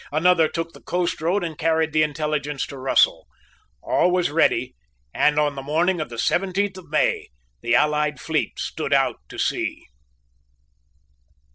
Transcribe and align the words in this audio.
Another 0.11 0.47
took 0.47 0.73
the 0.73 0.81
coast 0.81 1.21
road, 1.21 1.43
and 1.43 1.55
carried 1.55 1.93
the 1.93 2.01
intelligence 2.01 2.65
to 2.65 2.75
Russell. 2.79 3.27
All 3.83 4.09
was 4.09 4.31
ready; 4.31 4.73
and 5.13 5.37
on 5.37 5.53
the 5.53 5.61
morning 5.61 6.01
of 6.01 6.09
the 6.09 6.17
seventeenth 6.17 6.75
of 6.79 6.89
May 6.89 7.27
the 7.61 7.75
allied 7.75 8.19
fleet 8.19 8.57
stood 8.57 8.93
out 8.95 9.17
to 9.29 9.37
sea. 9.37 9.85